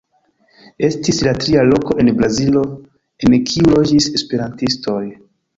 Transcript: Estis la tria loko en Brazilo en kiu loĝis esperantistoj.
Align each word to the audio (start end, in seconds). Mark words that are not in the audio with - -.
Estis 0.87 1.19
la 1.27 1.33
tria 1.43 1.65
loko 1.67 1.97
en 2.05 2.11
Brazilo 2.21 2.65
en 3.29 3.39
kiu 3.53 3.77
loĝis 3.77 4.11
esperantistoj. 4.21 5.01